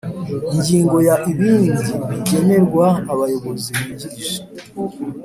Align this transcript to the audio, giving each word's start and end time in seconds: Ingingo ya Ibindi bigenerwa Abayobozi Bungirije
Ingingo 0.55 0.95
ya 1.07 1.15
Ibindi 1.31 1.79
bigenerwa 2.09 2.87
Abayobozi 3.11 3.69
Bungirije 3.79 4.39